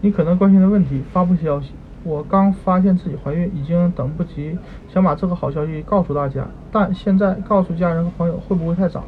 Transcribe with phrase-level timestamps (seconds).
[0.00, 1.70] 你可能关心的问题：发布消息。
[2.04, 4.56] 我刚发现自己怀孕，已经等不及
[4.92, 9.04] 想把这个好消息告诉大家，但现在告诉家人和朋友会不会太早？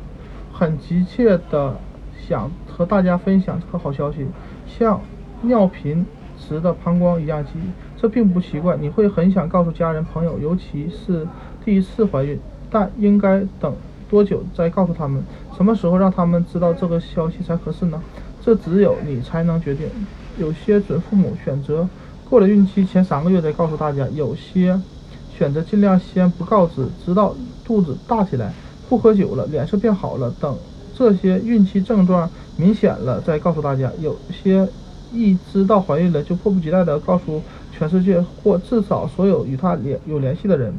[0.53, 1.77] 很急切的
[2.19, 4.27] 想和大家分享这个好消息，
[4.67, 5.01] 像
[5.43, 6.05] 尿频
[6.37, 7.53] 时的膀胱一样急。
[7.97, 11.27] 这并不奇怪，你会很想告诉家人朋友，尤其是
[11.65, 12.39] 第一次怀孕，
[12.69, 13.73] 但应该等
[14.11, 15.23] 多久再告诉他们？
[15.57, 18.03] 什么时候让他们知道这个消息才合适呢？
[18.43, 19.87] 这只有你才能决定。
[20.41, 21.87] 有些准父母选择。
[22.29, 24.81] 过了孕期前三个月再告诉大家，有些
[25.37, 28.53] 选择尽量先不告知，直到肚子大起来，
[28.89, 30.57] 不喝酒了，脸色变好了，等
[30.95, 33.91] 这些孕期症状明显了再告诉大家。
[34.01, 34.67] 有些
[35.13, 37.43] 一知道怀孕了就迫不及待地告诉
[37.77, 40.73] 全世界或至少所有与他联有联系的人，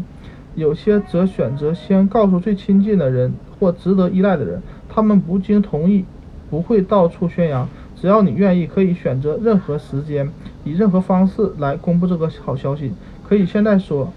[0.56, 6.06] 有些则选择先告诉最亲近的人或值得依赖的人，他们不经同意
[6.50, 7.68] 不会到处宣扬。
[8.02, 10.28] 只要你愿意，可以选择任何时间，
[10.64, 12.92] 以任何方式来公布这个好消息。
[13.30, 14.12] 可以现在说，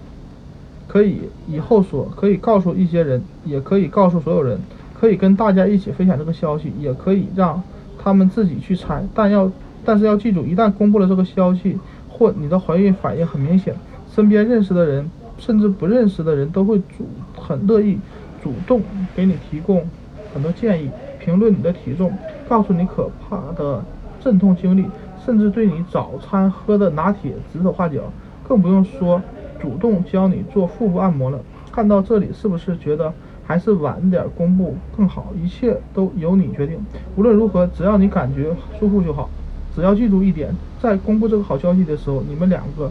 [0.87, 4.57] 可以以后说，可以告诉一些人，也可以告诉所有人，
[4.99, 7.61] 可以跟大家一起分享这个消息，也可以让
[8.01, 9.03] 他们自己去猜。
[9.13, 9.51] 但要，
[9.85, 11.77] 但是要记住，一旦公布了这个消息，
[12.09, 13.75] 或你的怀孕反应很明显，
[14.11, 17.99] 身边认识的人，甚至不认识的人都会主很乐意
[18.41, 18.81] 主动
[19.15, 19.87] 给你提供
[20.33, 20.89] 很多建议。
[21.19, 22.13] 评论你的体重，
[22.47, 23.83] 告诉你可怕的
[24.19, 24.85] 阵痛经历，
[25.25, 28.01] 甚至对你早餐喝的拿铁指手画脚，
[28.47, 29.21] 更不用说
[29.59, 31.39] 主动教你做腹部按摩了。
[31.71, 33.11] 看到这里，是不是觉得
[33.45, 35.33] 还是晚点公布更好？
[35.43, 36.77] 一切都由你决定。
[37.15, 39.29] 无论如何，只要你感觉舒服就好。
[39.75, 42.89] 只要记住一点，在公布这个好消息的时候，你们两个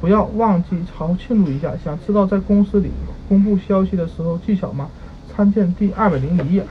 [0.00, 1.76] 不要忘记好好庆祝一下。
[1.76, 2.90] 想知道在公司里
[3.28, 4.88] 公布消息的时候技巧吗？
[5.28, 6.64] 参见第二百零一页。